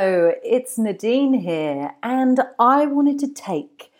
[0.00, 3.90] Hello, it's Nadine here, and I wanted to take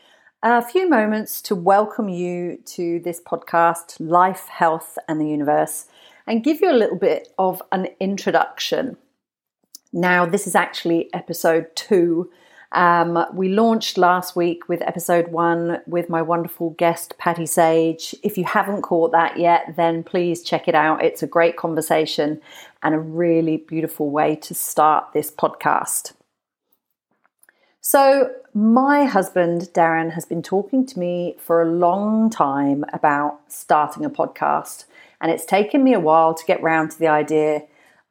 [0.45, 5.87] a few moments to welcome you to this podcast, Life, Health, and the Universe,
[6.25, 8.97] and give you a little bit of an introduction.
[9.93, 12.31] Now, this is actually episode two
[12.73, 18.15] um, we launched last week with episode one with my wonderful guest, Patty Sage.
[18.23, 21.03] If you haven't caught that yet, then please check it out.
[21.03, 22.41] It's a great conversation
[22.83, 26.13] and a really beautiful way to start this podcast.
[27.81, 34.05] So, my husband, Darren, has been talking to me for a long time about starting
[34.05, 34.85] a podcast,
[35.23, 37.63] and it's taken me a while to get round to the idea.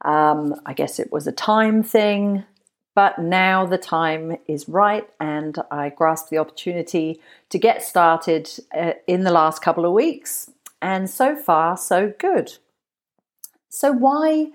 [0.04, 2.44] Um, I guess it was a time thing,
[2.98, 8.94] but now the time is right, and I grasped the opportunity to get started uh,
[9.06, 10.50] in the last couple of weeks.
[10.82, 12.54] And so far, so good.
[13.68, 14.48] So, why,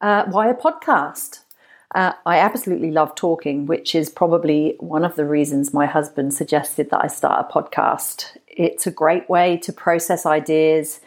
[0.00, 1.40] uh, why a podcast?
[1.94, 6.88] Uh, I absolutely love talking, which is probably one of the reasons my husband suggested
[6.88, 8.38] that I start a podcast.
[8.46, 11.00] It's a great way to process ideas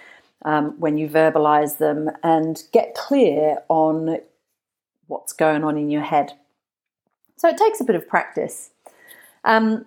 [0.44, 4.20] um, when you verbalize them and get clear on
[5.08, 6.34] what's going on in your head.
[7.38, 8.72] So it takes a bit of practice.
[9.44, 9.86] Um,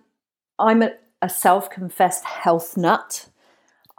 [0.58, 3.28] I'm a, a self confessed health nut.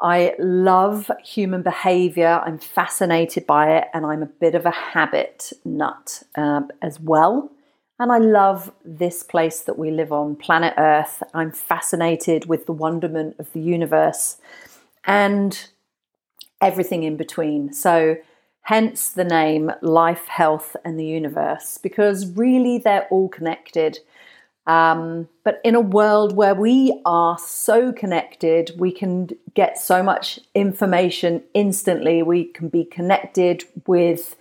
[0.01, 2.41] I love human behavior.
[2.45, 7.51] I'm fascinated by it, and I'm a bit of a habit nut uh, as well.
[7.99, 11.21] And I love this place that we live on, planet Earth.
[11.33, 14.37] I'm fascinated with the wonderment of the universe
[15.03, 15.69] and
[16.61, 17.73] everything in between.
[17.73, 18.15] So
[18.69, 23.97] Hence the name Life, Health, and the Universe, because really they're all connected.
[24.67, 30.39] Um, but in a world where we are so connected, we can get so much
[30.53, 32.21] information instantly.
[32.21, 34.35] We can be connected with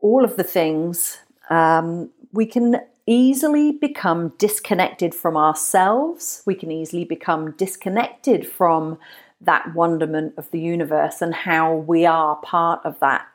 [0.00, 1.18] all of the things.
[1.50, 6.42] Um, we can easily become disconnected from ourselves.
[6.46, 8.98] We can easily become disconnected from
[9.40, 13.26] that wonderment of the universe and how we are part of that.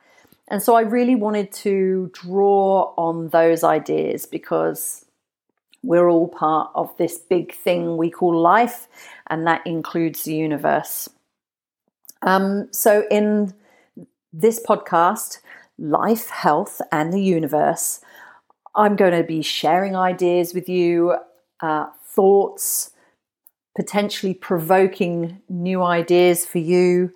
[0.48, 5.04] And so I really wanted to draw on those ideas because
[5.82, 8.88] we're all part of this big thing we call life,
[9.28, 11.08] and that includes the universe.
[12.22, 13.54] Um, so, in
[14.32, 15.38] this podcast,
[15.78, 18.00] Life, Health, and the Universe,
[18.76, 21.16] I'm going to be sharing ideas with you,
[21.60, 22.90] uh, thoughts,
[23.74, 27.12] potentially provoking new ideas for you,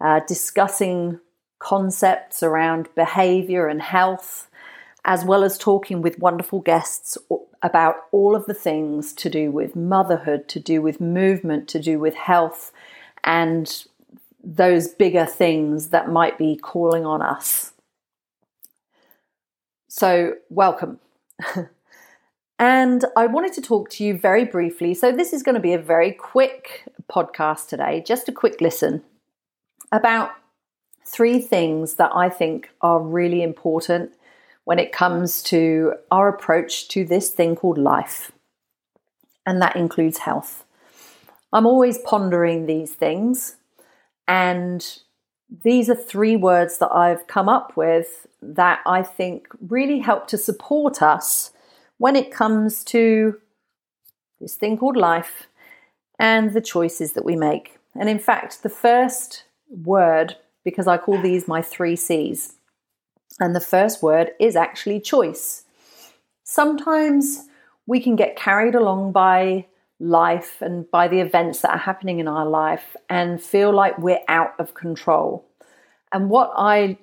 [0.00, 1.20] uh, discussing
[1.60, 4.48] concepts around behavior and health,
[5.04, 7.16] as well as talking with wonderful guests
[7.62, 11.98] about all of the things to do with motherhood, to do with movement, to do
[11.98, 12.72] with health,
[13.22, 13.84] and
[14.42, 17.73] those bigger things that might be calling on us.
[19.96, 20.98] So, welcome.
[22.58, 24.92] And I wanted to talk to you very briefly.
[24.92, 29.02] So, this is going to be a very quick podcast today, just a quick listen
[29.92, 30.30] about
[31.06, 34.10] three things that I think are really important
[34.64, 38.32] when it comes to our approach to this thing called life.
[39.46, 40.64] And that includes health.
[41.52, 43.58] I'm always pondering these things,
[44.26, 44.98] and
[45.62, 50.38] these are three words that I've come up with that I think really help to
[50.38, 51.52] support us
[51.98, 53.40] when it comes to
[54.40, 55.46] this thing called life
[56.18, 57.78] and the choices that we make.
[57.94, 62.54] And in fact, the first word, because I call these my three C's,
[63.40, 65.64] and the first word is actually choice.
[66.44, 67.48] Sometimes
[67.86, 69.66] we can get carried along by
[70.00, 74.20] life and by the events that are happening in our life and feel like we're
[74.28, 75.44] out of control.
[76.12, 76.98] And what I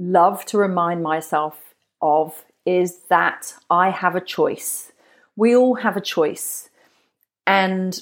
[0.00, 4.92] love to remind myself of is that I have a choice.
[5.36, 6.70] We all have a choice.
[7.46, 8.00] And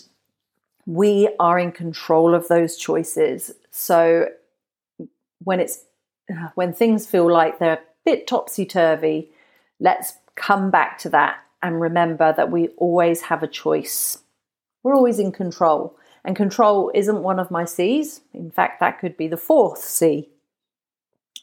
[0.86, 3.52] we are in control of those choices.
[3.70, 4.28] So
[5.42, 5.84] when it's
[6.54, 9.30] when things feel like they're a bit topsy turvy,
[9.80, 14.18] let's come back to that and remember that we always have a choice.
[14.82, 15.96] We're always in control.
[16.24, 18.20] And control isn't one of my C's.
[18.34, 20.28] In fact, that could be the fourth C.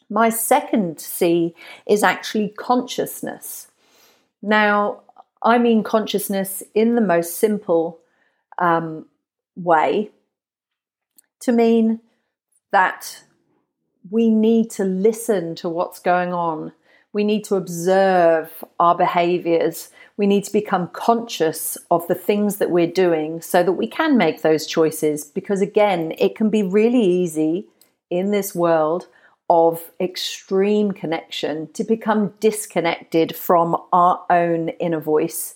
[0.08, 1.54] My second C
[1.86, 3.68] is actually consciousness.
[4.42, 5.02] Now,
[5.42, 8.00] I mean consciousness in the most simple
[8.58, 9.06] um,
[9.56, 10.10] way
[11.40, 12.00] to mean
[12.72, 13.22] that
[14.10, 16.72] we need to listen to what's going on.
[17.12, 19.90] We need to observe our behaviors.
[20.16, 24.16] We need to become conscious of the things that we're doing so that we can
[24.16, 25.24] make those choices.
[25.24, 27.68] Because again, it can be really easy
[28.10, 29.08] in this world
[29.48, 35.54] of extreme connection to become disconnected from our own inner voice,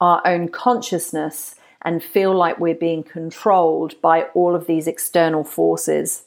[0.00, 6.24] our own consciousness, and feel like we're being controlled by all of these external forces.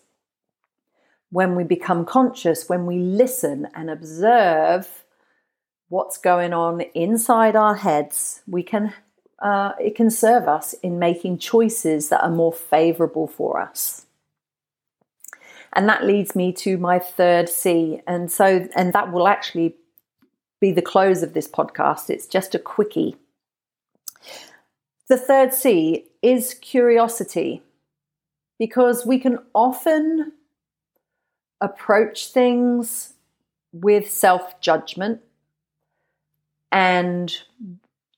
[1.30, 5.06] When we become conscious, when we listen and observe
[5.90, 8.94] what's going on inside our heads, we can
[9.40, 14.05] uh, it can serve us in making choices that are more favorable for us.
[15.76, 18.02] And that leads me to my third C.
[18.08, 19.76] And so, and that will actually
[20.62, 22.10] be the close of this podcast.
[22.10, 23.18] It's just a quickie.
[25.10, 27.62] The third C is curiosity
[28.58, 30.32] because we can often
[31.62, 33.14] approach things
[33.72, 35.22] with self judgment
[36.72, 37.38] and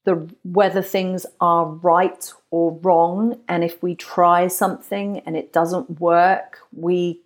[0.06, 6.00] the whether things are right or wrong and if we try something and it doesn't
[6.00, 7.22] work we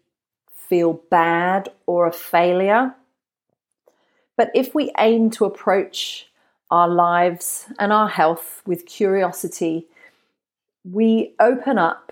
[0.72, 2.96] feel bad or a failure.
[4.38, 6.28] But if we aim to approach
[6.72, 9.88] our lives and our health with curiosity
[10.84, 12.12] we open up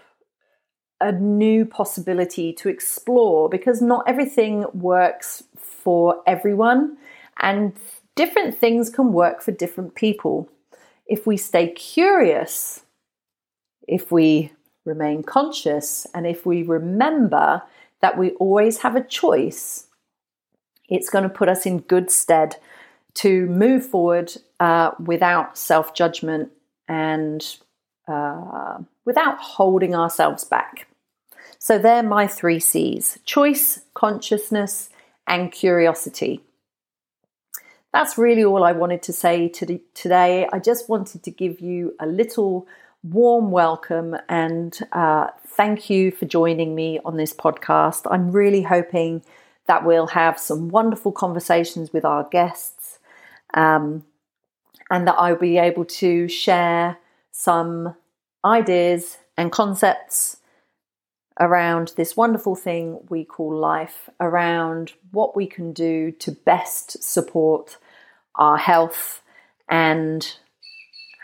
[1.01, 6.97] a new possibility to explore because not everything works for everyone
[7.41, 7.73] and
[8.15, 10.49] different things can work for different people.
[11.07, 12.83] If we stay curious,
[13.87, 14.51] if we
[14.85, 17.61] remain conscious, and if we remember
[18.01, 19.87] that we always have a choice,
[20.87, 22.55] it's going to put us in good stead
[23.15, 26.51] to move forward uh, without self judgment
[26.87, 27.57] and
[28.07, 30.87] uh, without holding ourselves back.
[31.57, 34.89] So, they're my three C's choice, consciousness,
[35.27, 36.41] and curiosity
[37.93, 40.47] that's really all I wanted to say today.
[40.51, 42.67] I just wanted to give you a little
[43.03, 48.05] warm welcome and uh, thank you for joining me on this podcast.
[48.11, 49.23] I'm really hoping
[49.67, 52.99] that we'll have some wonderful conversations with our guests
[53.53, 54.03] um,
[54.89, 56.97] and that I'll be able to share
[57.31, 57.95] some
[58.43, 60.37] ideas and concepts
[61.39, 67.77] around this wonderful thing we call life, around what we can do to best support
[68.35, 69.21] our health
[69.69, 70.35] and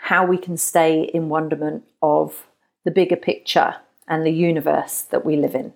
[0.06, 2.46] how we can stay in wonderment of
[2.84, 3.74] the bigger picture
[4.06, 5.72] and the universe that we live in.